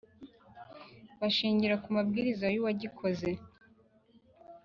[1.19, 3.29] bashingira kumabwiriza y’uwagikoze